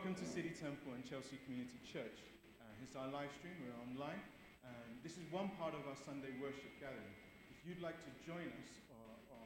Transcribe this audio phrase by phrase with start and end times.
[0.00, 2.24] welcome to City Temple and Chelsea Community Church.
[2.56, 4.16] Uh, it's our live stream, we're online.
[4.64, 7.12] Um, this is one part of our Sunday worship gathering.
[7.52, 9.44] If you'd like to join us or, or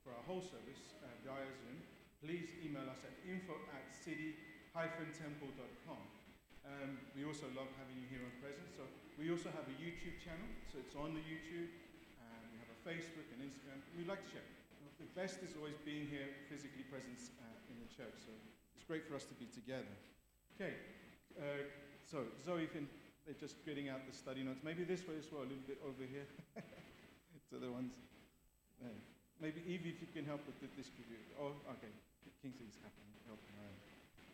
[0.00, 1.76] for our whole service uh, via Zoom,
[2.24, 6.02] please email us at info at city-temple.com.
[6.64, 8.72] Um, we also love having you here in presence.
[8.72, 8.88] So
[9.20, 11.68] we also have a YouTube channel, so it's on the YouTube.
[12.16, 13.76] And we have a Facebook and Instagram.
[13.92, 14.48] We'd like to share.
[14.96, 18.16] The best is always being here, physically present uh, in the church.
[18.24, 18.32] So
[18.82, 19.94] it's great for us to be together.
[20.58, 20.74] Okay,
[21.38, 21.70] uh,
[22.02, 22.90] so Zoe, can,
[23.22, 24.58] they're just getting out the study notes.
[24.66, 26.26] Maybe this way as well, a little bit over here
[26.58, 27.94] to the ones
[28.82, 28.90] there.
[29.38, 31.22] Maybe Evie, if you can help with the distribute.
[31.38, 31.94] Oh, okay.
[32.42, 33.54] Kingsley's helping, helping.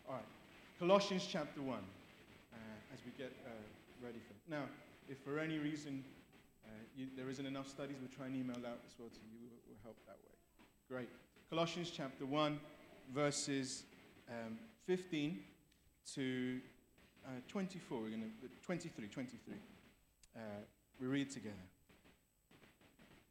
[0.09, 0.29] All right.
[0.81, 2.57] Colossians chapter 1 uh,
[2.89, 3.53] as we get uh,
[4.01, 4.41] ready for it.
[4.49, 4.65] Now,
[5.05, 6.01] if for any reason
[6.65, 9.45] uh, you, there isn't enough studies, we'll try and email out as well to you.
[9.45, 10.33] We'll, we'll help that way.
[10.89, 11.09] Great.
[11.53, 12.59] Colossians chapter 1,
[13.13, 13.85] verses
[14.29, 15.39] um, 15
[16.15, 16.59] to
[17.25, 17.99] uh, 24.
[17.99, 19.55] We're going to 23, 23.
[20.35, 20.39] Uh,
[20.99, 21.55] we read together.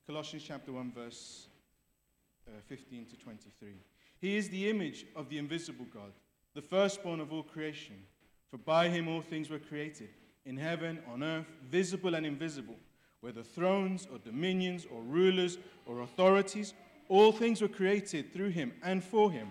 [0.06, 1.48] Colossians chapter 1, verse
[2.48, 3.74] uh, 15 to 23.
[4.20, 6.12] He is the image of the invisible God,
[6.54, 7.96] the firstborn of all creation.
[8.50, 10.08] For by him all things were created,
[10.46, 12.76] in heaven, on earth, visible and invisible,
[13.20, 16.72] whether thrones or dominions or rulers or authorities,
[17.08, 19.50] all things were created through him and for him.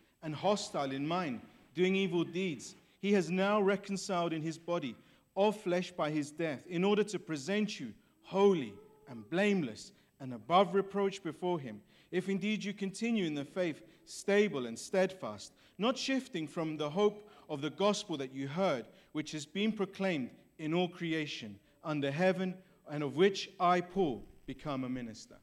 [0.23, 1.41] and hostile in mind,
[1.73, 4.95] doing evil deeds, he has now reconciled in his body
[5.33, 8.73] all flesh by his death, in order to present you holy
[9.09, 11.81] and blameless and above reproach before him.
[12.11, 17.27] If indeed you continue in the faith, stable and steadfast, not shifting from the hope
[17.49, 20.29] of the gospel that you heard, which has been proclaimed
[20.59, 22.53] in all creation under heaven,
[22.89, 25.37] and of which I, Paul, become a minister.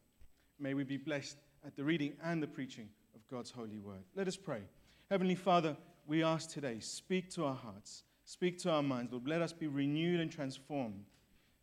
[0.61, 4.05] May we be blessed at the reading and the preaching of God's holy word.
[4.15, 4.63] Let us pray.
[5.11, 5.75] Heavenly Father,
[6.07, 9.11] we ask today, speak to our hearts, speak to our minds.
[9.11, 11.05] Lord, let us be renewed and transformed.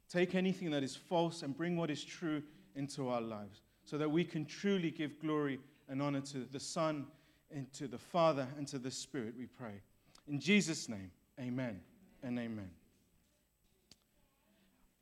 [0.09, 2.41] Take anything that is false and bring what is true
[2.75, 7.05] into our lives so that we can truly give glory and honor to the Son
[7.51, 9.81] and to the Father and to the Spirit, we pray.
[10.27, 11.79] In Jesus' name, amen
[12.23, 12.71] and amen.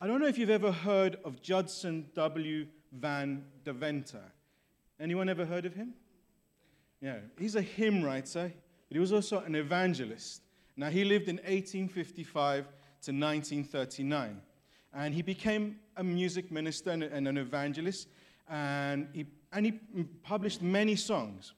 [0.02, 2.68] I don't know if you've ever heard of Judson W.
[2.92, 4.34] Van Deventer.
[5.00, 5.94] Anyone ever heard of him?
[7.04, 8.50] Yeah, he's a hymn writer,
[8.88, 10.42] but he was also an evangelist.
[10.78, 14.42] Now, he lived in 1855 to 1939,
[14.94, 18.08] and he became a music minister and an evangelist,
[18.48, 19.74] and he, and he
[20.24, 21.52] published many songs.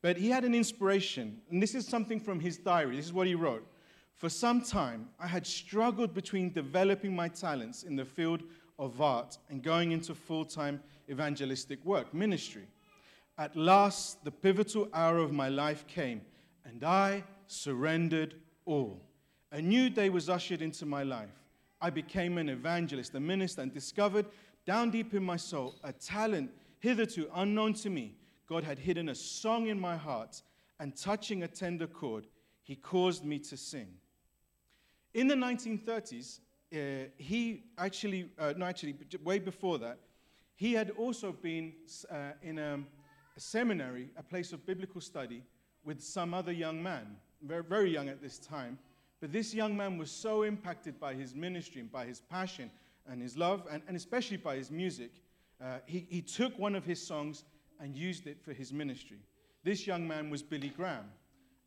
[0.00, 2.94] But he had an inspiration, and this is something from his diary.
[2.94, 3.66] This is what he wrote.
[4.14, 8.44] For some time, I had struggled between developing my talents in the field
[8.78, 12.68] of art and going into full time evangelistic work, ministry.
[13.36, 16.20] At last, the pivotal hour of my life came,
[16.64, 19.00] and I surrendered all.
[19.50, 21.42] A new day was ushered into my life.
[21.80, 24.26] I became an evangelist, a minister, and discovered
[24.64, 28.14] down deep in my soul a talent hitherto unknown to me
[28.46, 30.42] God had hidden a song in my heart,
[30.78, 32.26] and touching a tender chord,
[32.62, 33.88] He caused me to sing.
[35.14, 36.40] In the 1930s,
[36.72, 39.98] uh, he actually, uh, no, actually, way before that,
[40.56, 41.72] he had also been
[42.10, 42.80] uh, in a,
[43.36, 45.42] a, seminary, a place of biblical study,
[45.84, 48.78] with some other young man, very, very young at this time.
[49.20, 52.70] But this young man was so impacted by his ministry and by his passion
[53.06, 55.12] and his love, and, and especially by his music,
[55.62, 57.44] uh, he, he took one of his songs
[57.80, 59.18] and used it for his ministry.
[59.62, 61.10] This young man was Billy Graham.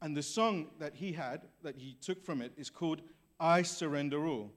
[0.01, 3.01] And the song that he had, that he took from it, is called
[3.39, 4.51] I Surrender All.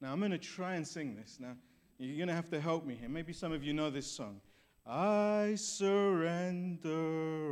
[0.00, 1.38] Now, I'm going to try and sing this.
[1.40, 1.56] Now,
[1.98, 3.08] you're going to have to help me here.
[3.08, 4.40] Maybe some of you know this song.
[4.86, 6.90] I surrender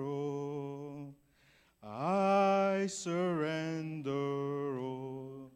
[0.05, 1.14] all.
[1.82, 5.50] I surrender all.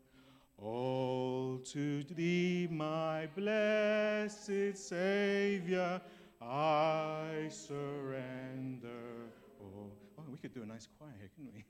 [0.59, 6.01] All to thee, my blessed Savior.
[6.41, 8.89] I surrender.
[9.63, 11.65] Oh, oh, we could do a nice choir here, couldn't we?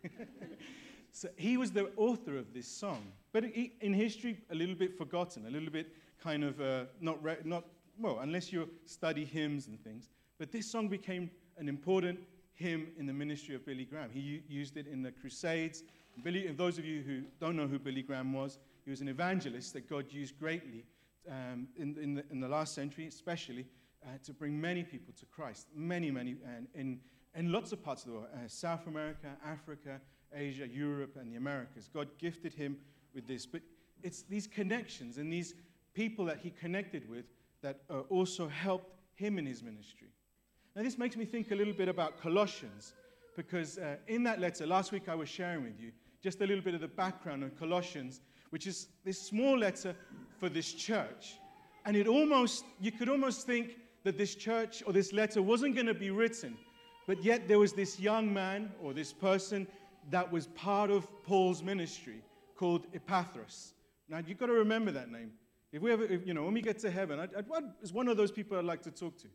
[1.11, 5.47] so he was the author of this song, but in history, a little bit forgotten,
[5.47, 5.93] a little bit
[6.23, 7.65] kind of uh, not, re- not,
[7.99, 10.09] well, unless you study hymns and things.
[10.39, 12.19] But this song became an important
[12.55, 14.11] hymn in the ministry of Billy Graham.
[14.13, 15.83] He used it in the Crusades
[16.23, 19.73] Billy, those of you who don't know who Billy Graham was, he was an evangelist
[19.75, 20.85] that God used greatly
[21.31, 23.67] um, in, in, the, in, the, last century, especially,
[24.05, 25.67] uh, to bring many people to Christ.
[25.75, 27.01] Many, many, and in,
[27.35, 30.01] in lots of parts of the world uh, South America, Africa,
[30.33, 31.91] Asia, Europe, and the Americas.
[31.93, 32.77] God gifted him
[33.15, 33.45] with this.
[33.45, 33.63] But
[34.03, 35.55] it's these connections and these
[35.95, 37.25] people that he connected with
[37.63, 40.09] that uh, also helped him in his ministry.
[40.75, 42.93] Now, this makes me think a little bit about Colossians,
[43.37, 45.93] because uh, in that letter, last week I was sharing with you
[46.23, 48.21] just a little bit of the background on Colossians,
[48.51, 49.95] which is this small letter
[50.39, 51.39] for this church.
[51.85, 55.87] And it almost, you could almost think that this church or this letter wasn't going
[55.87, 56.57] to be written,
[57.07, 59.67] but yet there was this young man or this person
[60.11, 62.23] that was part of Paul's ministry
[62.57, 63.75] called Epaphras.
[64.09, 65.33] Now, you've got to remember that name.
[65.77, 68.09] If we ever, if, you know, when we get to heaven, I, I, is one
[68.09, 69.29] of those people I'd like to talk to.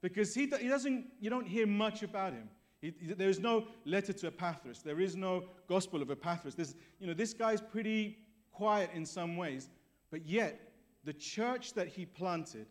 [0.00, 2.48] Because he, he doesn't, you don't hear much about him.
[2.80, 4.80] He, there is no letter to Epaphras.
[4.80, 6.54] There is no gospel of Epaphras.
[6.54, 8.16] There's, you know, this guy's pretty
[8.52, 9.70] quiet in some ways,
[10.12, 10.70] but yet
[11.02, 12.66] the church that he planted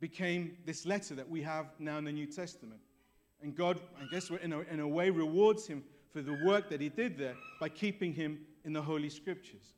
[0.00, 2.80] became this letter that we have now in the New Testament.
[3.40, 6.80] And God, I guess, in a, in a way, rewards him for the work that
[6.80, 9.74] he did there by keeping him in the Holy Scriptures.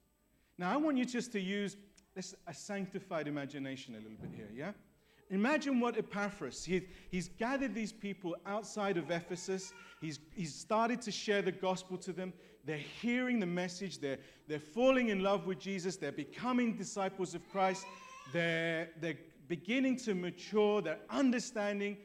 [0.56, 1.76] Now, I want you just to use
[2.14, 4.72] this, a sanctified imagination a little bit here, yeah?
[5.30, 9.72] Imagine what Epaphras, he, he's gathered these people outside of Ephesus.
[10.00, 12.32] He's, he's started to share the gospel to them.
[12.64, 14.00] They're hearing the message.
[14.00, 14.18] They're,
[14.48, 15.96] they're falling in love with Jesus.
[15.96, 17.86] They're becoming disciples of Christ.
[18.32, 20.82] They're, they're beginning to mature.
[20.82, 21.96] They're understanding.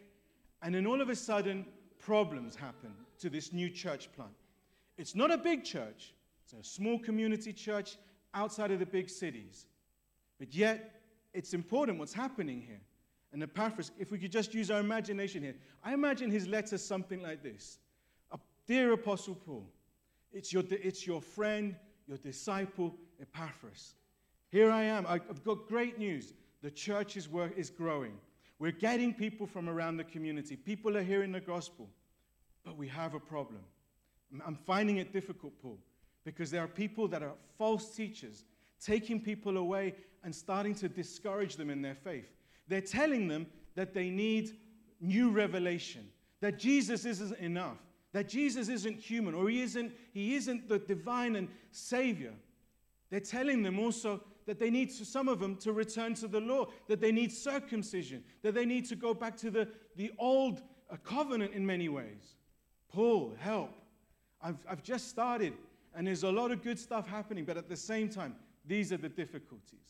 [0.62, 1.66] And then all of a sudden,
[1.98, 4.32] problems happen to this new church plant.
[5.00, 6.14] It's not a big church,
[6.44, 7.98] it's a small community church
[8.36, 9.66] outside of the big cities.
[10.40, 11.02] But yet,
[11.34, 12.82] it's important what's happening here.
[13.34, 17.22] And Epaphras, if we could just use our imagination here, I imagine his letter something
[17.22, 17.80] like this
[18.68, 19.68] Dear Apostle Paul,
[20.32, 21.76] it's your, it's your friend,
[22.08, 23.96] your disciple, Epaphras.
[24.50, 25.06] Here I am.
[25.08, 26.34] I've got great news.
[26.62, 28.14] The church is, work, is growing.
[28.58, 30.56] We're getting people from around the community.
[30.56, 31.90] People are hearing the gospel.
[32.64, 33.62] But we have a problem.
[34.46, 35.78] I'm finding it difficult, Paul,
[36.24, 38.44] because there are people that are false teachers,
[38.86, 42.30] taking people away and starting to discourage them in their faith.
[42.68, 44.52] They're telling them that they need
[45.02, 46.08] new revelation,
[46.42, 47.78] that Jesus isn't enough,
[48.14, 52.34] that Jesus isn't human, or he isn't, he isn't the divine and savior.
[53.10, 56.40] They're telling them also that they need to, some of them to return to the
[56.40, 60.62] law, that they need circumcision, that they need to go back to the, the old
[60.90, 62.36] uh, covenant in many ways.
[62.90, 63.72] Paul, help.
[64.42, 65.54] I've, I've just started,
[65.96, 68.36] and there's a lot of good stuff happening, but at the same time,
[68.68, 69.88] these are the difficulties.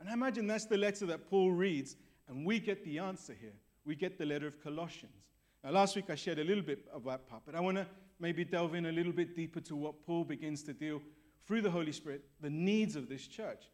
[0.00, 1.96] And I imagine that's the letter that Paul reads,
[2.28, 3.54] and we get the answer here.
[3.84, 5.14] We get the letter of Colossians.
[5.62, 7.86] Now, last week I shared a little bit of that part, but I want to
[8.18, 11.00] maybe delve in a little bit deeper to what Paul begins to deal
[11.46, 13.64] through the Holy Spirit, the needs of this church.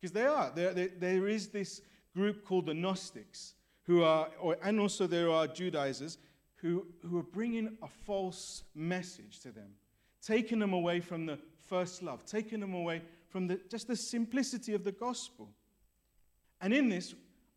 [0.00, 0.50] Because they are.
[0.54, 1.80] There, there, there is this
[2.14, 3.54] group called the Gnostics,
[3.84, 6.18] who are, or, and also there are Judaizers,
[6.56, 9.70] who, who are bringing a false message to them,
[10.22, 11.38] taking them away from the
[11.68, 15.48] first love, taking them away from the, just the simplicity of the gospel.
[16.60, 17.14] And in this,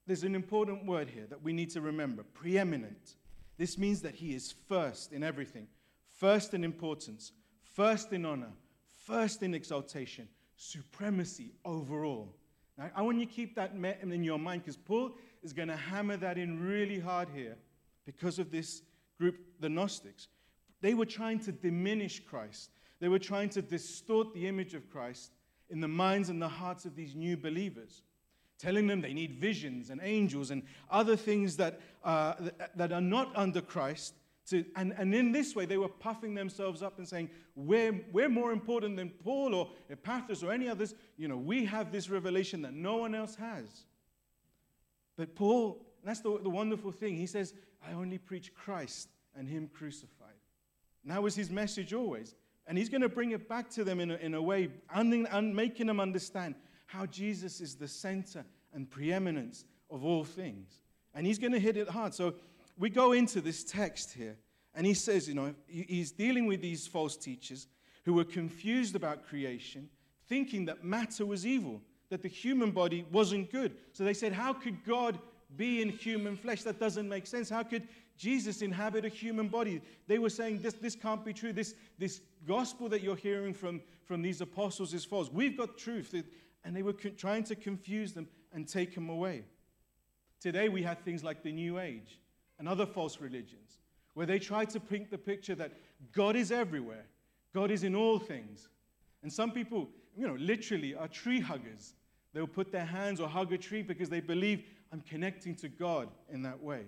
[0.07, 3.15] there's an important word here that we need to remember preeminent.
[3.57, 5.67] This means that he is first in everything,
[6.17, 7.31] first in importance,
[7.61, 8.51] first in honor,
[9.05, 12.35] first in exaltation, supremacy overall.
[12.77, 15.11] Now, I want you to keep that in your mind because Paul
[15.43, 17.57] is going to hammer that in really hard here
[18.05, 18.81] because of this
[19.17, 20.27] group, the Gnostics.
[20.81, 25.31] They were trying to diminish Christ, they were trying to distort the image of Christ
[25.69, 28.03] in the minds and the hearts of these new believers
[28.59, 30.61] telling them they need visions and angels and
[30.91, 32.33] other things that, uh,
[32.75, 34.13] that are not under Christ.
[34.49, 38.29] To, and, and in this way, they were puffing themselves up and saying, we're, we're
[38.29, 40.93] more important than Paul or Epaphras or any others.
[41.17, 43.85] You know, we have this revelation that no one else has.
[45.15, 47.15] But Paul, that's the, the wonderful thing.
[47.15, 47.53] He says,
[47.87, 49.07] I only preach Christ
[49.37, 50.27] and Him crucified.
[51.03, 52.35] And that was his message always.
[52.69, 55.55] And he's going to bring it back to them in a, in a way, and,
[55.55, 56.53] making them understand
[56.85, 60.83] how Jesus is the center and preeminence of all things.
[61.15, 62.13] And he's going to hit it hard.
[62.13, 62.35] So
[62.77, 64.37] we go into this text here,
[64.75, 67.67] and he says, you know, he's dealing with these false teachers
[68.05, 69.89] who were confused about creation,
[70.27, 73.75] thinking that matter was evil, that the human body wasn't good.
[73.93, 75.17] So they said, How could God
[75.57, 76.61] be in human flesh?
[76.63, 77.49] That doesn't make sense.
[77.49, 79.81] How could Jesus inhabit a human body?
[80.07, 81.53] They were saying, This, this can't be true.
[81.53, 85.29] This, this gospel that you're hearing from, from these apostles is false.
[85.31, 86.13] We've got truth
[86.63, 89.43] and they were co- trying to confuse them and take them away.
[90.39, 92.19] Today we have things like the New Age
[92.57, 93.79] and other false religions
[94.13, 95.73] where they try to paint the picture that
[96.11, 97.05] God is everywhere,
[97.53, 98.69] God is in all things.
[99.21, 101.93] And some people, you know, literally are tree huggers.
[102.33, 106.09] They'll put their hands or hug a tree because they believe I'm connecting to God
[106.31, 106.85] in that way.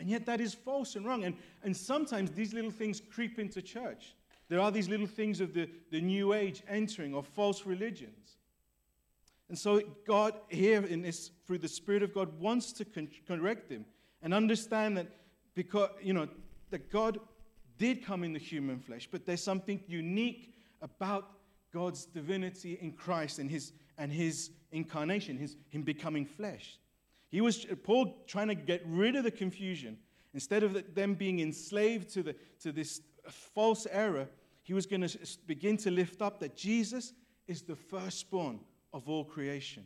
[0.00, 1.24] And yet that is false and wrong.
[1.24, 4.14] And, and sometimes these little things creep into church.
[4.52, 8.36] There are these little things of the, the new age entering of false religions.
[9.48, 13.70] And so God here in this, through the Spirit of God, wants to con- correct
[13.70, 13.86] them
[14.20, 15.06] and understand that
[15.54, 16.28] because, you know,
[16.68, 17.18] that God
[17.78, 21.30] did come in the human flesh, but there's something unique about
[21.72, 26.78] God's divinity in Christ and his, and his incarnation, his, him becoming flesh.
[27.30, 29.96] He was, Paul, trying to get rid of the confusion.
[30.34, 34.28] Instead of them being enslaved to, the, to this false error,
[34.62, 37.12] he was going to begin to lift up that Jesus
[37.46, 38.60] is the firstborn
[38.92, 39.84] of all creation.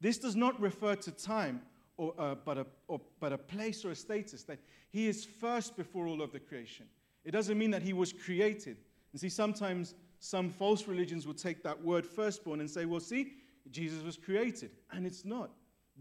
[0.00, 1.62] This does not refer to time,
[1.96, 4.58] or, uh, but, a, or, but a place or a status, that
[4.90, 6.86] he is first before all of the creation.
[7.24, 8.76] It doesn't mean that he was created.
[9.12, 13.34] And see, sometimes some false religions will take that word firstborn and say, well, see,
[13.70, 14.70] Jesus was created.
[14.92, 15.50] And it's not.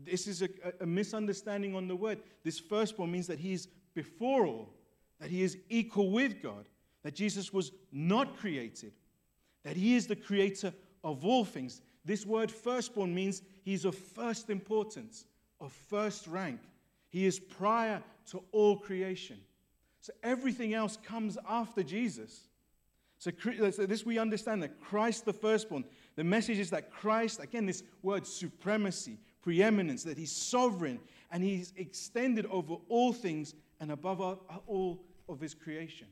[0.03, 0.49] This is a,
[0.81, 2.19] a misunderstanding on the word.
[2.43, 4.73] This firstborn means that he is before all,
[5.19, 6.67] that he is equal with God,
[7.05, 8.91] that Jesus was not created,
[9.63, 11.83] that he is the creator of all things.
[12.03, 15.27] This word firstborn means he's of first importance,
[15.61, 16.59] of first rank.
[17.11, 19.37] He is prior to all creation.
[20.01, 22.47] So everything else comes after Jesus.
[23.19, 25.85] So, this we understand that Christ the firstborn.
[26.15, 30.99] The message is that Christ, again, this word supremacy, preeminence, that he's sovereign
[31.31, 36.07] and he's extended over all things and above all of his creation.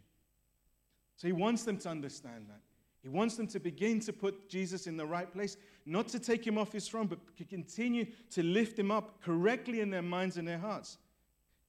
[1.15, 2.61] So he wants them to understand that.
[3.01, 6.45] He wants them to begin to put Jesus in the right place, not to take
[6.47, 10.37] him off his throne, but to continue to lift him up correctly in their minds
[10.37, 10.97] and their hearts.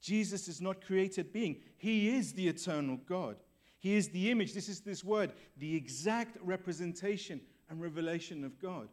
[0.00, 3.36] Jesus is not created being, he is the eternal God.
[3.80, 4.54] He is the image.
[4.54, 8.88] This is this word, the exact representation and revelation of God.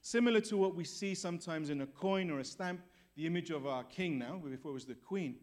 [0.00, 2.80] Similar to what we see sometimes in a coin or a stamp,
[3.14, 5.36] the image of our king now, before it was the queen,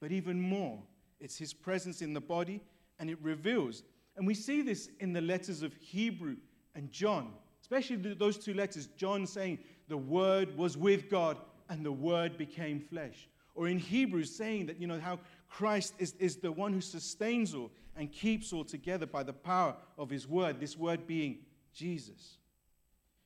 [0.00, 0.80] but even more.
[1.18, 2.62] It's his presence in the body,
[2.98, 3.82] and it reveals.
[4.16, 6.36] And we see this in the letters of Hebrew
[6.74, 8.88] and John, especially those two letters.
[8.96, 9.58] John saying,
[9.88, 13.28] The Word was with God, and the Word became flesh.
[13.54, 15.18] Or in Hebrews saying that, you know, how
[15.48, 19.74] Christ is, is the one who sustains all and keeps all together by the power
[19.96, 21.38] of his word, this word being
[21.72, 22.36] Jesus.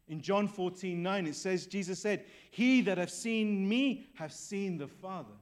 [0.09, 4.79] In John 14, 9, it says, Jesus said, He that have seen me have seen
[4.79, 5.35] the Father.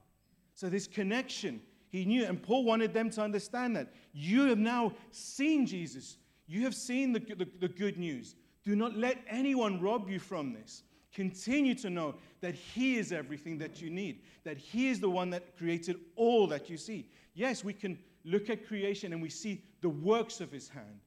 [0.53, 3.91] So this connection, he knew, and Paul wanted them to understand that.
[4.13, 6.17] You have now seen Jesus.
[6.47, 8.35] You have seen the, the, the good news.
[8.63, 10.83] Do not let anyone rob you from this.
[11.13, 15.31] Continue to know that He is everything that you need, that He is the one
[15.31, 17.09] that created all that you see.
[17.33, 20.99] Yes, we can look at creation and we see the works of His hand.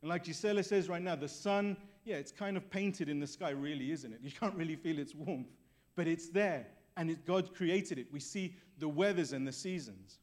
[0.00, 3.26] And like Gisela says right now, the sun, yeah, it's kind of painted in the
[3.26, 4.20] sky, really, isn't it?
[4.22, 5.50] You can't really feel its warmth,
[5.96, 6.66] but it's there,
[6.96, 8.06] and it, God created it.
[8.10, 10.19] We see the weathers and the seasons.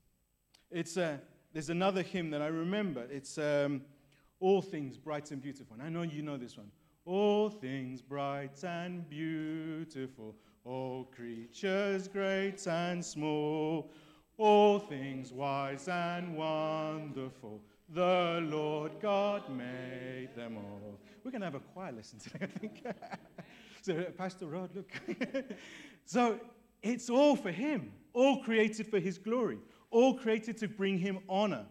[0.72, 1.20] It's a,
[1.54, 3.06] there's another hymn that I remember.
[3.10, 3.82] It's um,
[4.40, 5.76] All Things Bright and Beautiful.
[5.76, 6.72] And I know you know this one.
[7.06, 13.92] All things bright and beautiful, all creatures great and small,
[14.38, 21.00] all things wise and wonderful, the Lord God made them all.
[21.24, 22.86] We're going to have a choir lesson today, I think.
[23.82, 24.92] so, Pastor Rod, look.
[26.06, 26.40] so,
[26.84, 29.60] it's all for Him, all created for His glory,
[29.92, 31.66] all created to bring Him honor.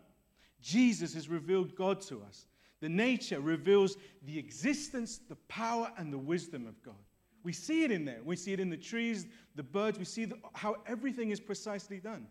[0.61, 2.46] Jesus has revealed God to us.
[2.80, 6.94] The nature reveals the existence, the power, and the wisdom of God.
[7.42, 8.18] We see it in there.
[8.25, 9.99] We see it in the trees, the birds.
[9.99, 12.26] We see the, how everything is precisely done.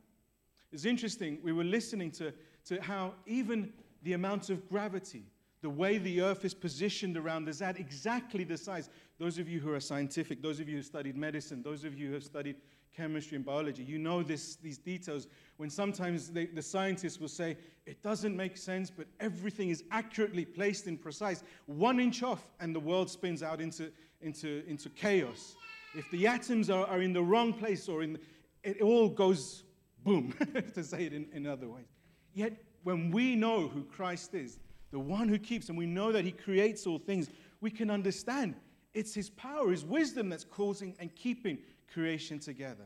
[0.71, 1.39] It's interesting.
[1.41, 2.33] We were listening to,
[2.65, 3.71] to how even
[4.03, 5.23] the amount of gravity,
[5.61, 8.89] the way the earth is positioned around is at exactly the size.
[9.17, 12.09] Those of you who are scientific, those of you who studied medicine, those of you
[12.09, 12.57] who have studied
[12.95, 15.27] chemistry and biology, you know this, these details
[15.57, 20.43] when sometimes they, the scientists will say, it doesn't make sense, but everything is accurately
[20.43, 21.43] placed and precise.
[21.65, 25.55] One inch off, and the world spins out into, into, into chaos.
[25.93, 28.17] If the atoms are, are in the wrong place, or in,
[28.63, 29.63] it all goes
[30.03, 30.33] boom,
[30.73, 31.85] to say it in, in other ways.
[32.33, 34.59] Yet, when we know who Christ is,
[34.91, 37.29] the one who keeps, and we know that he creates all things,
[37.61, 38.55] we can understand
[38.93, 41.57] it's his power, his wisdom that's causing and keeping
[41.93, 42.85] creation together.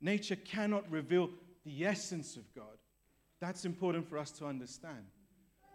[0.00, 1.30] Nature cannot reveal
[1.64, 2.64] the essence of God.
[3.40, 5.04] That's important for us to understand.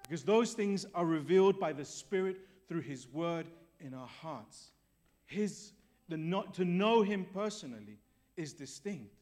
[0.04, 2.38] Because those things are revealed by the Spirit
[2.68, 3.48] through His Word
[3.80, 4.72] in our hearts.
[5.26, 5.72] His,
[6.10, 8.00] the not, to know Him personally
[8.38, 9.16] is distinct.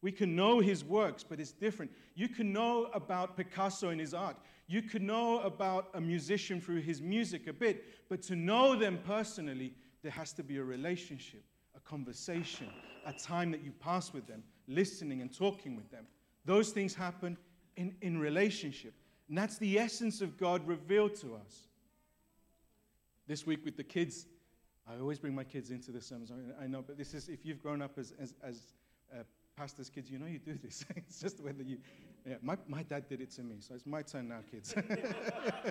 [0.00, 1.92] We can know His works, but it's different.
[2.14, 4.36] You can know about Picasso and his art.
[4.66, 8.98] You could know about a musician through his music a bit, but to know them
[9.04, 11.44] personally, there has to be a relationship,
[11.84, 12.68] conversation,
[13.06, 16.06] a time that you pass with them, listening and talking with them.
[16.44, 17.36] Those things happen
[17.76, 18.94] in, in relationship.
[19.28, 21.68] And that's the essence of God revealed to us.
[23.26, 24.26] This week with the kids,
[24.88, 26.32] I always bring my kids into the sermons.
[26.60, 28.60] I know, but this is, if you've grown up as, as, as
[29.12, 29.22] uh,
[29.56, 30.84] pastors' kids, you know you do this.
[30.96, 31.78] it's just whether you,
[32.26, 34.74] yeah, my, my dad did it to me, so it's my turn now, kids.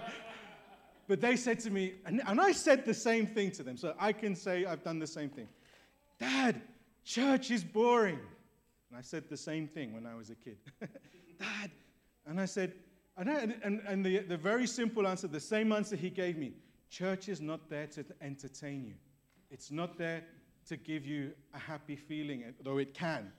[1.08, 3.94] but they said to me, and, and I said the same thing to them, so
[4.00, 5.48] I can say I've done the same thing.
[6.22, 6.62] Dad,
[7.04, 8.20] church is boring.
[8.90, 10.58] And I said the same thing when I was a kid.
[11.40, 11.72] Dad,
[12.28, 12.74] and I said,
[13.18, 16.54] and, I, and, and the, the very simple answer, the same answer he gave me
[16.92, 18.94] church is not there to entertain you,
[19.50, 20.24] it's not there
[20.68, 23.32] to give you a happy feeling, though it can.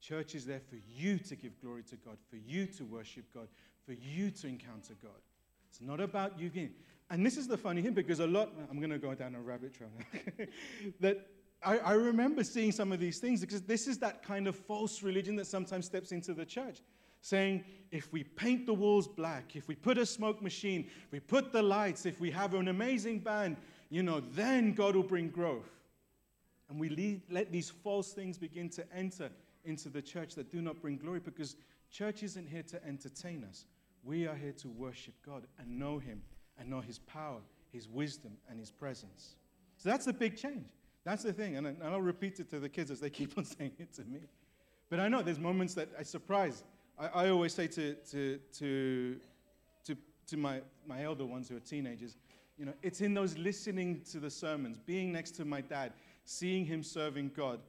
[0.00, 3.48] Church is there for you to give glory to God, for you to worship God,
[3.84, 5.20] for you to encounter God.
[5.68, 6.70] It's not about you being.
[7.10, 9.40] And this is the funny thing because a lot, I'm going to go down a
[9.40, 10.46] rabbit trail now,
[11.00, 11.26] that
[11.64, 15.02] I, I remember seeing some of these things because this is that kind of false
[15.02, 16.80] religion that sometimes steps into the church
[17.26, 21.20] saying if we paint the walls black, if we put a smoke machine, if we
[21.20, 23.56] put the lights, if we have an amazing band,
[23.90, 25.70] you know, then God will bring growth.
[26.68, 29.30] And we lead, let these false things begin to enter
[29.64, 31.56] into the church that do not bring glory because
[31.90, 33.66] church isn't here to entertain us.
[34.04, 36.22] We are here to worship God and know Him
[36.58, 37.40] and know His power,
[37.72, 39.36] His wisdom, and His presence.
[39.78, 40.66] So that's a big change.
[41.06, 41.56] That's the thing.
[41.56, 44.20] And I'll repeat it to the kids as they keep on saying it to me.
[44.90, 46.62] But I know there's moments that I surprise
[46.98, 49.16] I, I always say to, to, to,
[49.84, 49.96] to,
[50.28, 52.16] to my, my elder ones who are teenagers,
[52.58, 55.92] you know, it's in those listening to the sermons, being next to my dad,
[56.24, 57.60] seeing him serving God,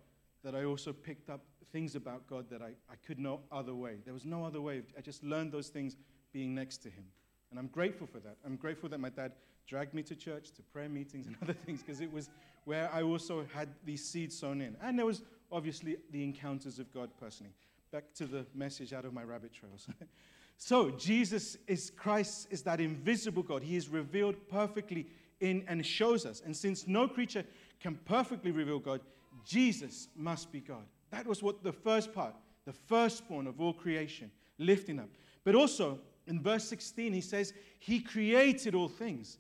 [0.43, 1.41] that I also picked up
[1.71, 3.97] things about God that I, I could no other way.
[4.05, 4.81] There was no other way.
[4.97, 5.97] I just learned those things
[6.31, 7.03] being next to him.
[7.49, 8.37] And I'm grateful for that.
[8.45, 9.33] I'm grateful that my dad
[9.67, 12.29] dragged me to church, to prayer meetings, and other things, because it was
[12.65, 14.75] where I also had these seeds sown in.
[14.81, 17.53] And there was obviously the encounters of God personally
[17.91, 19.87] back to the message out of my rabbit trails.
[20.57, 23.63] so, Jesus is Christ, is that invisible God.
[23.63, 25.07] He is revealed perfectly
[25.39, 26.41] in and shows us.
[26.45, 27.43] And since no creature
[27.79, 29.01] can perfectly reveal God,
[29.45, 30.83] Jesus must be God.
[31.11, 35.09] That was what the first part, the firstborn of all creation, lifting up.
[35.43, 39.37] But also, in verse 16, he says, He created all things.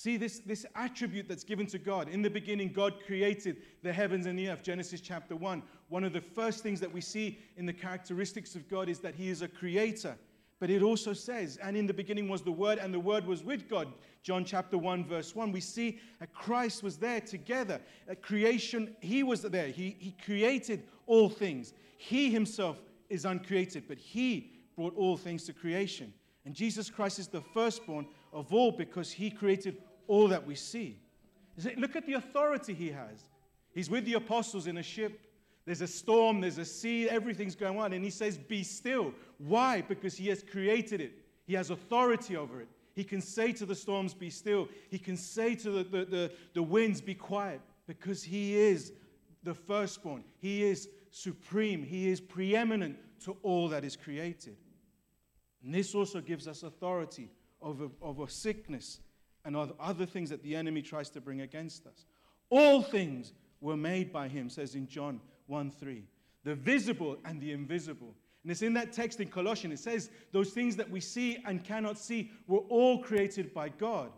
[0.00, 2.08] See, this, this attribute that's given to God.
[2.08, 4.62] In the beginning, God created the heavens and the earth.
[4.62, 5.62] Genesis chapter 1.
[5.90, 9.14] One of the first things that we see in the characteristics of God is that
[9.14, 10.16] He is a creator.
[10.58, 13.42] But it also says, and in the beginning was the Word, and the Word was
[13.44, 13.88] with God.
[14.22, 15.52] John chapter 1, verse 1.
[15.52, 17.80] We see that Christ was there together.
[18.08, 19.68] At creation, He was there.
[19.68, 21.74] He, he created all things.
[21.98, 22.78] He Himself
[23.10, 26.12] is uncreated, but He brought all things to creation.
[26.44, 29.78] And Jesus Christ is the firstborn of all because He created
[30.10, 30.98] all that we see.
[31.76, 33.24] Look at the authority he has.
[33.72, 35.20] He's with the apostles in a ship.
[35.66, 37.92] There's a storm, there's a sea, everything's going on.
[37.92, 39.12] And he says, Be still.
[39.38, 39.82] Why?
[39.82, 41.12] Because he has created it,
[41.46, 42.68] he has authority over it.
[42.94, 44.68] He can say to the storms, Be still.
[44.90, 47.60] He can say to the, the, the, the winds, Be quiet.
[47.86, 48.92] Because he is
[49.42, 50.24] the firstborn.
[50.38, 51.82] He is supreme.
[51.82, 54.56] He is preeminent to all that is created.
[55.62, 57.30] And this also gives us authority
[57.60, 59.00] over, over sickness
[59.44, 62.06] and other things that the enemy tries to bring against us.
[62.50, 66.04] All things were made by him, says in John 1 3.
[66.44, 68.14] The visible and the invisible.
[68.42, 71.62] And it's in that text in Colossians, it says, those things that we see and
[71.62, 74.10] cannot see were all created by God.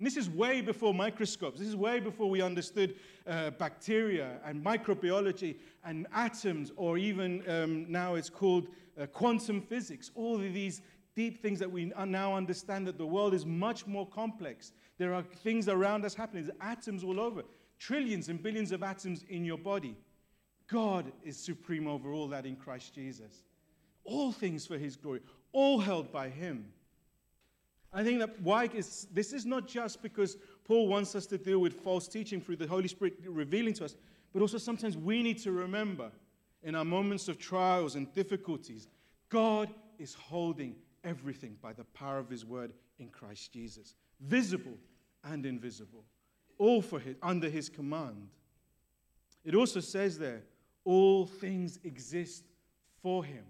[0.00, 1.58] And this is way before microscopes.
[1.58, 7.84] This is way before we understood uh, bacteria and microbiology and atoms, or even um,
[7.92, 10.10] now it's called uh, quantum physics.
[10.14, 10.80] All of these
[11.14, 14.72] deep things that we now understand that the world is much more complex.
[14.96, 17.42] There are things around us happening, There's atoms all over,
[17.78, 19.98] trillions and billions of atoms in your body.
[20.66, 23.42] God is supreme over all that in Christ Jesus.
[24.04, 25.20] All things for his glory,
[25.52, 26.72] all held by him.
[27.92, 31.58] I think that why is this is not just because Paul wants us to deal
[31.58, 33.96] with false teaching through the Holy Spirit revealing to us,
[34.32, 36.10] but also sometimes we need to remember
[36.62, 38.86] in our moments of trials and difficulties,
[39.28, 44.76] God is holding everything by the power of his word in Christ Jesus, visible
[45.24, 46.04] and invisible,
[46.58, 48.28] all for his, under his command.
[49.44, 50.42] It also says there,
[50.84, 52.44] all things exist
[53.02, 53.44] for him.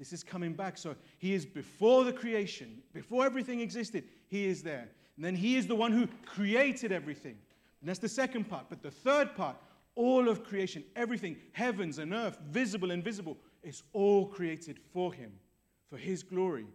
[0.00, 0.76] This is coming back.
[0.76, 4.88] So he is before the creation, before everything existed, he is there.
[5.14, 7.36] And then he is the one who created everything.
[7.80, 8.66] And that's the second part.
[8.68, 9.56] But the third part,
[9.94, 15.30] all of creation, everything, heavens and earth, visible and invisible, is all created for him
[15.88, 16.66] for his glory.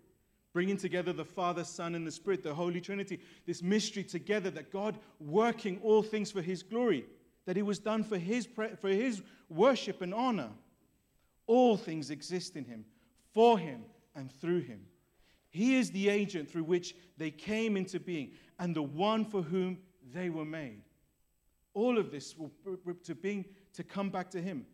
[0.55, 4.71] bringing together the Father, Son, and the Spirit, the Holy Trinity, this mystery together that
[4.71, 7.03] God working all things for His glory,
[7.45, 8.47] that it was done for His,
[8.79, 10.47] for his worship and honor.
[11.45, 12.85] All things exist in Him,
[13.35, 13.81] for Him,
[14.15, 14.79] and through Him.
[15.49, 19.77] He is the agent through which they came into being, and the one for whom
[20.13, 20.81] they were made.
[21.73, 22.49] All of this will
[23.03, 24.65] to being to come back to Him.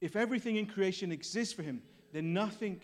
[0.00, 2.80] If everything in creation exists for Him, then nothing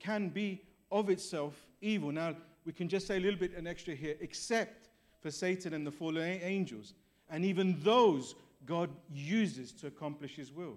[0.00, 2.10] can be of itself evil.
[2.10, 4.88] Now, we can just say a little bit an extra here, except
[5.20, 6.94] for Satan and the fallen angels.
[7.28, 8.34] And even those
[8.66, 10.76] God uses to accomplish his will.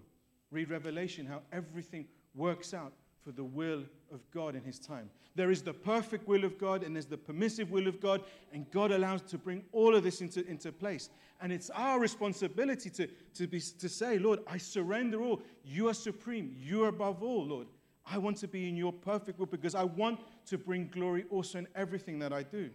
[0.52, 2.94] Read Revelation, how everything works out
[3.24, 5.10] for the will of God in his time.
[5.36, 8.70] There is the perfect will of God and there's the permissive will of God, and
[8.72, 11.10] God allows to bring all of this into, into place.
[11.42, 15.42] And it's our responsibility to, to, be, to say, Lord, I surrender all.
[15.66, 16.56] You are supreme.
[16.60, 17.68] You are above all, Lord.
[18.06, 21.60] I want to be in your perfect will because I want to bring glory also
[21.60, 22.70] in everything that I do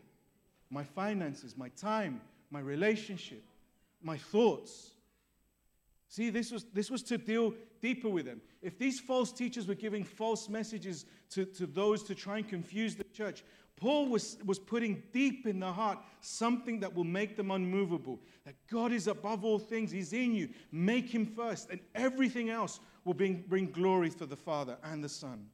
[0.71, 3.43] my finances, my time, my relationship,
[4.03, 4.93] my thoughts.
[6.09, 8.41] See, this was, this was to deal deeper with them.
[8.63, 12.97] If these false teachers were giving false messages to, to those to try and confuse
[12.97, 13.45] the church,
[13.77, 18.19] Paul was, was putting deep in the heart something that will make them unmovable.
[18.45, 20.49] That God is above all things, He's in you.
[20.73, 25.09] Make Him first, and everything else will bring, bring glory for the Father and the
[25.09, 25.47] Son.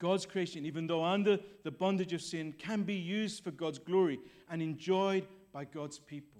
[0.00, 4.18] God's creation, even though under the bondage of sin, can be used for God's glory
[4.50, 6.31] and enjoyed by God's people.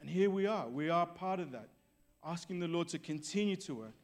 [0.00, 0.68] And here we are.
[0.68, 1.68] We are part of that,
[2.24, 3.94] asking the Lord to continue to work.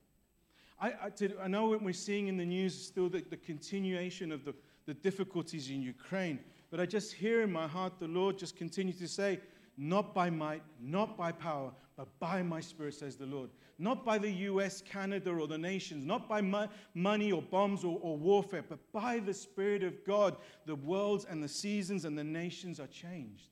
[0.80, 4.30] I, I, to, I know what we're seeing in the news still the, the continuation
[4.30, 4.54] of the,
[4.85, 6.38] the difficulties in Ukraine,
[6.70, 9.40] but I just hear in my heart the Lord just continue to say,
[9.78, 13.50] not by might, not by power, but by my spirit, says the Lord.
[13.78, 17.98] Not by the US, Canada, or the nations, not by mo- money or bombs or,
[18.02, 22.24] or warfare, but by the Spirit of God, the worlds and the seasons and the
[22.24, 23.48] nations are changed.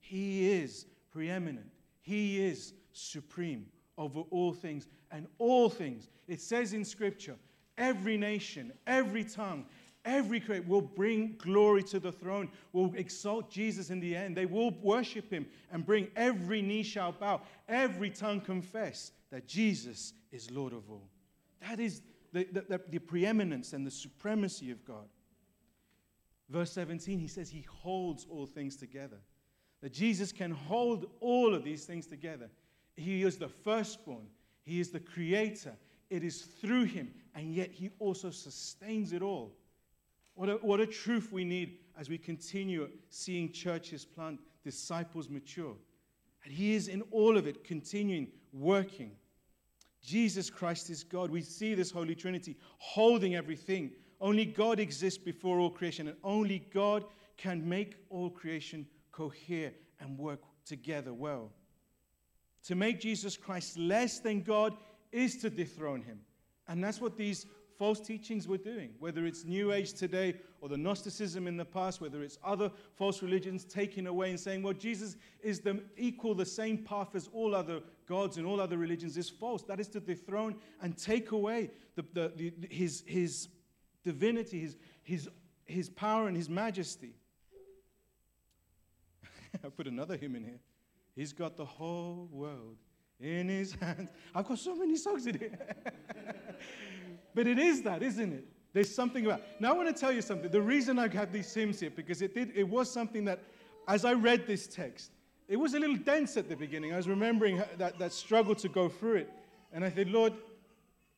[0.00, 1.70] He is preeminent,
[2.08, 3.66] He is supreme
[3.98, 6.08] over all things and all things.
[6.26, 7.36] It says in Scripture,
[7.76, 9.66] every nation, every tongue,
[10.04, 14.34] Every create will bring glory to the throne, will exalt Jesus in the end.
[14.34, 20.14] They will worship him and bring every knee shall bow, every tongue confess that Jesus
[20.32, 21.08] is Lord of all.
[21.60, 22.00] That is
[22.32, 25.08] the, the, the preeminence and the supremacy of God.
[26.48, 29.18] Verse 17, he says he holds all things together.
[29.82, 32.50] That Jesus can hold all of these things together.
[32.96, 34.26] He is the firstborn,
[34.64, 35.74] he is the creator.
[36.10, 39.52] It is through him, and yet he also sustains it all.
[40.38, 45.74] What a, what a truth we need as we continue seeing churches plant, disciples mature.
[46.44, 49.10] And He is in all of it, continuing working.
[50.00, 51.30] Jesus Christ is God.
[51.30, 53.90] We see this Holy Trinity holding everything.
[54.20, 57.04] Only God exists before all creation, and only God
[57.36, 58.86] can make all creation
[59.18, 61.50] cohere and work together well.
[62.66, 64.76] To make Jesus Christ less than God
[65.10, 66.20] is to dethrone him.
[66.68, 67.46] And that's what these
[67.78, 72.00] false teachings we're doing, whether it's New Age today or the Gnosticism in the past,
[72.00, 76.46] whether it's other false religions taking away and saying, well, Jesus is the equal, the
[76.46, 79.62] same path as all other gods and all other religions is false.
[79.62, 83.48] That is to dethrone and take away the, the, the, his, his
[84.04, 85.28] divinity, his, his,
[85.64, 87.14] his power and his majesty.
[89.64, 90.60] I put another hymn in here.
[91.14, 92.76] He's got the whole world
[93.20, 94.10] in his hands.
[94.34, 95.58] I've got so many songs in here.
[97.34, 98.44] But it is that, isn't it?
[98.72, 99.42] There's something about.
[99.60, 100.50] Now I want to tell you something.
[100.50, 102.50] The reason I have these hymns here because it did.
[102.54, 103.44] It was something that,
[103.86, 105.12] as I read this text,
[105.46, 106.92] it was a little dense at the beginning.
[106.92, 109.30] I was remembering that that struggle to go through it,
[109.72, 110.32] and I said, Lord,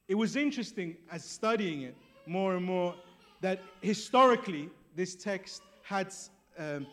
[0.09, 2.95] it was interesting as studying it more and more
[3.41, 6.13] that historically this text had
[6.59, 6.87] um,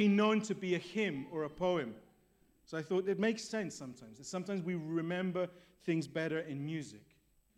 [0.00, 1.94] been known to be a hymn or a poem.
[2.64, 4.26] So I thought it makes sense sometimes.
[4.26, 5.46] Sometimes we remember
[5.84, 7.04] things better in music.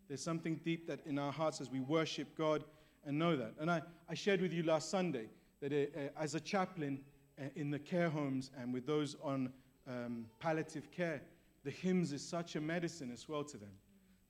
[0.09, 2.65] There's something deep that in our hearts as we worship God
[3.05, 3.53] and know that.
[3.61, 5.27] And I, I shared with you last Sunday
[5.61, 6.99] that uh, uh, as a chaplain
[7.39, 9.49] uh, in the care homes and with those on
[9.87, 11.21] um, palliative care,
[11.63, 13.71] the hymns is such a medicine as well to them.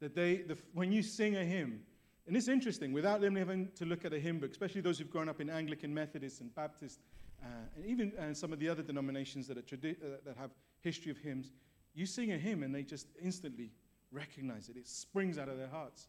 [0.02, 1.80] That they, the, when you sing a hymn,
[2.28, 5.10] and it's interesting, without them having to look at a hymn book, especially those who've
[5.10, 7.00] grown up in Anglican, Methodist, and Baptist,
[7.44, 10.52] uh, and even uh, some of the other denominations that, tradi- uh, that have
[10.82, 11.52] history of hymns,
[11.94, 13.72] you sing a hymn and they just instantly
[14.12, 14.78] recognize it.
[14.78, 16.08] It springs out of their hearts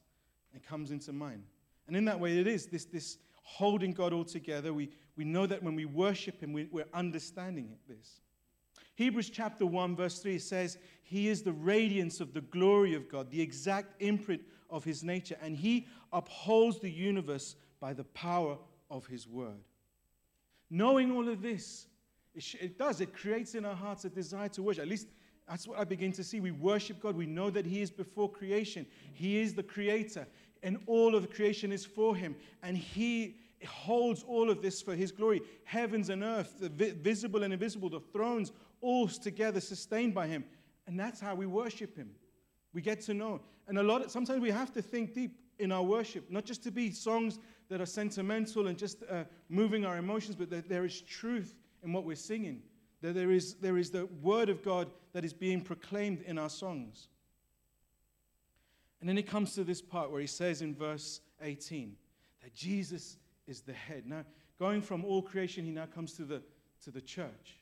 [0.52, 1.42] and comes into mine.
[1.86, 4.72] And in that way, it is this, this holding God all together.
[4.72, 8.20] We, we know that when we worship Him, we, we're understanding it, this.
[8.96, 13.30] Hebrews chapter 1, verse 3 says, He is the radiance of the glory of God,
[13.30, 18.56] the exact imprint of his nature, and he upholds the universe by the power
[18.90, 19.60] of his word.
[20.70, 21.86] Knowing all of this,
[22.34, 24.82] it, it does, it creates in our hearts a desire to worship.
[24.82, 25.08] At least
[25.48, 26.40] that's what I begin to see.
[26.40, 27.16] We worship God.
[27.16, 30.26] We know that He is before creation, He is the creator,
[30.62, 32.34] and all of creation is for Him.
[32.62, 35.42] And He holds all of this for His glory.
[35.64, 40.44] Heavens and earth, the vi- visible and invisible, the thrones, all together sustained by Him.
[40.86, 42.10] And that's how we worship Him.
[42.72, 43.40] We get to know.
[43.68, 46.62] And a lot of, sometimes we have to think deep in our worship, not just
[46.64, 50.84] to be songs that are sentimental and just uh, moving our emotions, but that there
[50.84, 52.62] is truth in what we're singing.
[53.02, 56.48] That there is, there is the word of God that is being proclaimed in our
[56.48, 57.08] songs.
[59.00, 61.94] And then it comes to this part where he says in verse 18
[62.42, 64.04] that Jesus is the head.
[64.06, 64.24] Now,
[64.58, 66.42] going from all creation, he now comes to the,
[66.84, 67.60] to the church.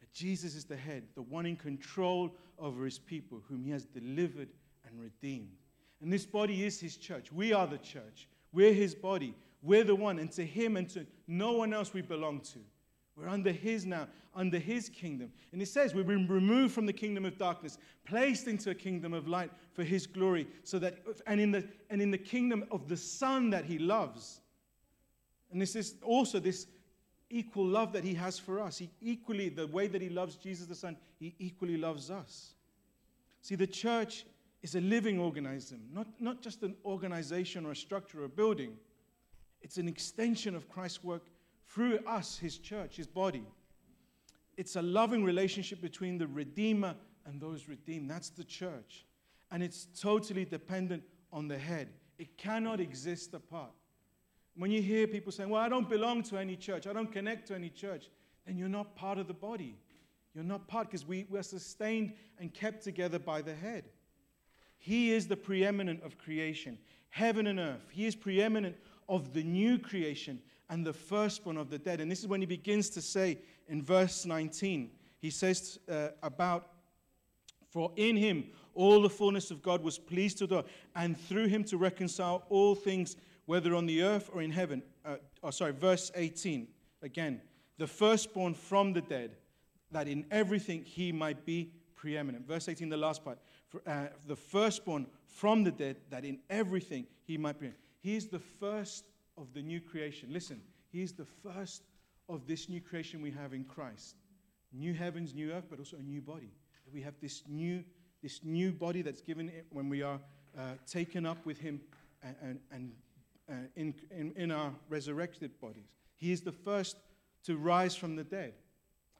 [0.00, 3.84] That Jesus is the head, the one in control over his people, whom he has
[3.84, 4.48] delivered
[4.86, 5.56] and redeemed.
[6.00, 7.30] And this body is his church.
[7.30, 8.28] We are the church.
[8.52, 9.34] We're his body.
[9.62, 10.18] We're the one.
[10.18, 12.58] And to him and to no one else we belong to.
[13.16, 15.30] We're under his now, under his kingdom.
[15.52, 19.12] And it says we've been removed from the kingdom of darkness, placed into a kingdom
[19.12, 20.46] of light for his glory.
[20.64, 24.40] So that, and in the, and in the kingdom of the Son that he loves.
[25.52, 26.66] And this is also this
[27.28, 28.78] equal love that he has for us.
[28.78, 32.54] He equally, the way that he loves Jesus the Son, he equally loves us.
[33.42, 34.24] See, the church
[34.62, 38.76] is a living organism, not, not just an organization or a structure or a building.
[39.62, 41.26] It's an extension of Christ's work
[41.66, 43.44] through us, his church, his body.
[44.56, 46.94] It's a loving relationship between the Redeemer
[47.24, 48.10] and those redeemed.
[48.10, 49.06] That's the church.
[49.50, 51.88] And it's totally dependent on the head.
[52.18, 53.72] It cannot exist apart.
[54.56, 57.48] When you hear people saying, Well, I don't belong to any church, I don't connect
[57.48, 58.10] to any church,
[58.46, 59.76] then you're not part of the body.
[60.34, 63.84] You're not part because we, we're sustained and kept together by the head.
[64.82, 66.78] He is the preeminent of creation,
[67.10, 67.86] heaven and earth.
[67.92, 68.76] He is preeminent
[69.10, 70.40] of the new creation
[70.70, 72.00] and the firstborn of the dead.
[72.00, 73.38] And this is when he begins to say
[73.68, 74.90] in verse 19,
[75.20, 76.70] he says uh, about,
[77.68, 80.64] For in him all the fullness of God was pleased to dwell,
[80.96, 84.82] and through him to reconcile all things, whether on the earth or in heaven.
[85.04, 86.66] Uh, oh, sorry, verse 18
[87.02, 87.42] again.
[87.76, 89.36] The firstborn from the dead,
[89.92, 92.46] that in everything he might be preeminent.
[92.46, 93.38] Verse 18, the last part
[93.86, 97.72] uh, the firstborn from the dead, that in everything he might be.
[98.00, 99.04] He is the first
[99.36, 100.30] of the new creation.
[100.32, 101.82] Listen, he is the first
[102.28, 104.16] of this new creation we have in Christ.
[104.72, 106.52] New heavens, new earth, but also a new body.
[106.92, 107.84] We have this new,
[108.22, 110.20] this new body that's given when we are
[110.58, 111.80] uh, taken up with him
[112.22, 112.92] and, and, and
[113.48, 115.86] uh, in, in, in our resurrected bodies.
[116.16, 116.96] He is the first
[117.44, 118.54] to rise from the dead.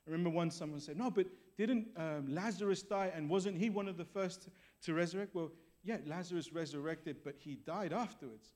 [0.06, 1.26] I remember once someone said, No, but
[1.66, 4.49] didn't um, Lazarus die and wasn't he one of the first
[4.83, 5.35] to resurrect?
[5.35, 5.51] Well,
[5.83, 8.53] yeah, Lazarus resurrected, but he died afterwards.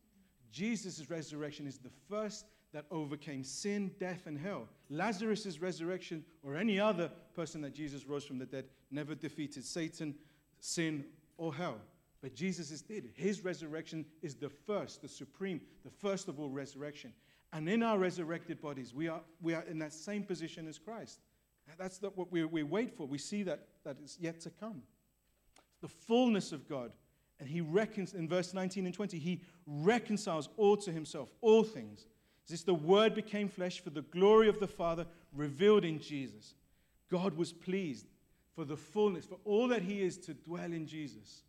[0.52, 4.68] Jesus' resurrection is the first that overcame sin, death, and hell.
[4.90, 10.14] Lazarus' resurrection, or any other person that Jesus rose from the dead, never defeated Satan,
[10.60, 11.04] sin,
[11.36, 11.76] or hell.
[12.20, 13.10] But Jesus did.
[13.14, 17.12] His resurrection is the first, the supreme, the first of all resurrection.
[17.52, 21.20] And in our resurrected bodies, we are, we are in that same position as Christ.
[21.78, 23.06] That's what we, we wait for.
[23.06, 24.82] We see that that is yet to come.
[25.80, 26.92] The fullness of God.
[27.40, 32.06] And he reckons in verse 19 and 20, he reconciles all to himself, all things.
[32.48, 36.54] This the word became flesh for the glory of the Father revealed in Jesus.
[37.10, 38.06] God was pleased
[38.54, 41.42] for the fullness, for all that he is to dwell in Jesus.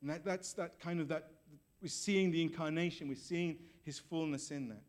[0.00, 1.30] And that, that's that kind of that,
[1.80, 4.82] we're seeing the incarnation, we're seeing his fullness in that.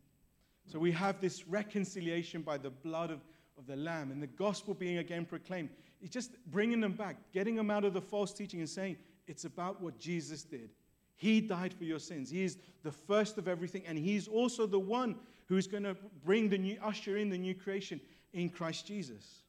[0.71, 3.21] So we have this reconciliation by the blood of
[3.57, 5.69] of the Lamb and the gospel being again proclaimed.
[5.99, 9.45] He's just bringing them back, getting them out of the false teaching and saying, it's
[9.45, 10.69] about what Jesus did.
[11.15, 12.29] He died for your sins.
[12.29, 15.15] He is the first of everything, and He's also the one
[15.47, 18.01] who's going to bring the new, usher in the new creation
[18.33, 19.43] in Christ Jesus.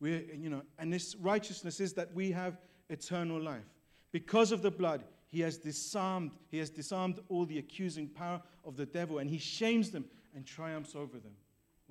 [0.00, 2.58] We're, you know, and this righteousness is that we have
[2.90, 3.64] eternal life.
[4.10, 8.76] Because of the blood, He has disarmed, He has disarmed all the accusing power of
[8.76, 10.04] the devil, and He shames them
[10.34, 11.32] and triumphs over them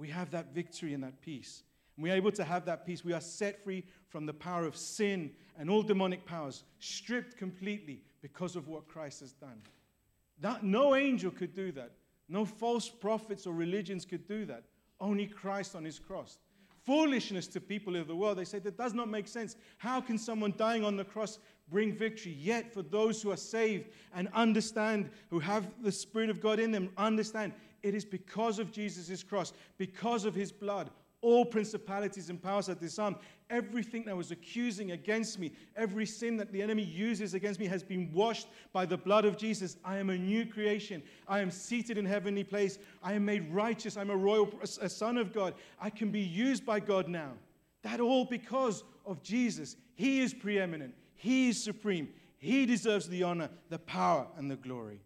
[0.02, 1.62] we have that victory and that peace.
[1.96, 3.06] And we are able to have that peace.
[3.06, 8.02] We are set free from the power of sin and all demonic powers, stripped completely
[8.24, 9.62] because of what Christ has done.
[10.40, 11.92] That, no angel could do that.
[12.28, 14.64] No false prophets or religions could do that.
[15.00, 16.40] Only Christ on his cross.
[16.84, 18.40] Foolishness to people of the world.
[18.40, 19.56] They say that does not make sense.
[19.78, 21.38] How can someone dying on the cross
[21.70, 22.36] bring victory?
[22.40, 26.72] Yet, for those who are saved and understand, who have the Spirit of God in
[26.72, 30.90] them, understand it is because of Jesus' cross, because of his blood,
[31.22, 33.18] All principalities and powers are disarmed.
[33.52, 37.84] Everything that was accusing against me, every sin that the enemy uses against me has
[37.84, 39.78] been washed by the blood of Jesus.
[39.86, 41.04] I am a new creation.
[41.28, 42.80] I am seated in heavenly place.
[43.04, 43.98] I am made righteous.
[43.98, 45.54] I'm a royal a son of God.
[45.80, 47.34] I can be used by God now.
[47.84, 49.76] That all because of Jesus.
[49.94, 50.96] He is preeminent.
[51.16, 52.10] He is supreme.
[52.40, 55.02] He deserves the honor, the power, and the glory.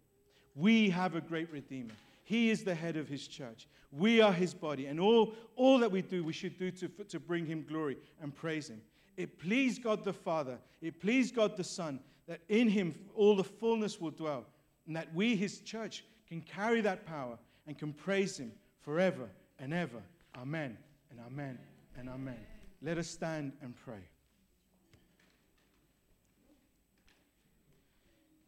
[0.56, 1.92] We have a great Redeemer.
[2.26, 3.68] He is the head of his church.
[3.92, 4.88] We are his body.
[4.88, 8.36] And all, all that we do, we should do to, to bring him glory and
[8.36, 8.82] praise him.
[9.16, 13.44] It pleased God the Father, it pleased God the Son, that in him all the
[13.44, 14.44] fullness will dwell,
[14.88, 19.74] and that we, his church, can carry that power and can praise him forever and
[19.74, 20.02] ever.
[20.36, 20.78] Amen
[21.12, 21.60] and amen
[21.98, 22.40] and amen.
[22.82, 24.04] Let us stand and pray.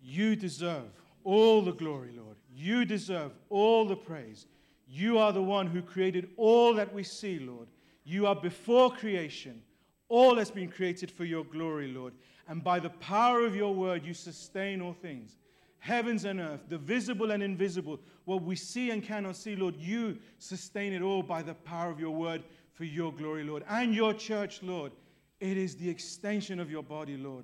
[0.01, 0.89] You deserve
[1.27, 2.37] all the glory, Lord.
[2.55, 4.45] You deserve all the praise.
[4.87, 7.67] You are the one who created all that we see, Lord.
[8.05, 9.61] You are before creation.
[10.07, 12.13] All has been created for your glory, Lord.
[12.47, 15.35] And by the power of your word, you sustain all things.
[15.79, 20.17] Heavens and earth, the visible and invisible, what we see and cannot see, Lord, you
[20.39, 23.65] sustain it all by the power of your word for your glory, Lord.
[23.67, 24.93] And your church, Lord,
[25.41, 27.43] it is the extension of your body, Lord.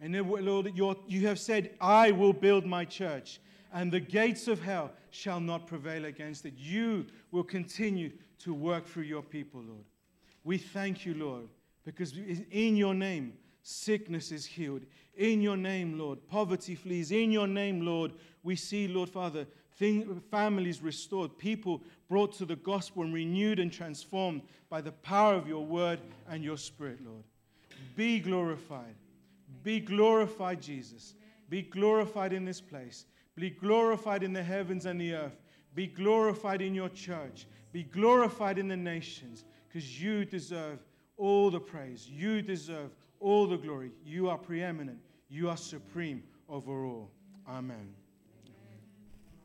[0.00, 0.72] And Lord,
[1.06, 3.40] you have said, I will build my church,
[3.72, 6.54] and the gates of hell shall not prevail against it.
[6.56, 9.84] You will continue to work through your people, Lord.
[10.42, 11.48] We thank you, Lord,
[11.84, 12.12] because
[12.50, 14.82] in your name, sickness is healed.
[15.16, 17.12] In your name, Lord, poverty flees.
[17.12, 22.56] In your name, Lord, we see, Lord Father, thing, families restored, people brought to the
[22.56, 27.24] gospel and renewed and transformed by the power of your word and your spirit, Lord.
[27.96, 28.96] Be glorified.
[29.64, 31.14] Be glorified, Jesus.
[31.48, 33.06] Be glorified in this place.
[33.34, 35.42] Be glorified in the heavens and the earth.
[35.74, 37.48] Be glorified in your church.
[37.72, 40.78] Be glorified in the nations because you deserve
[41.16, 42.08] all the praise.
[42.08, 43.90] You deserve all the glory.
[44.04, 44.98] You are preeminent.
[45.28, 47.10] You are supreme over all.
[47.48, 48.03] Amen.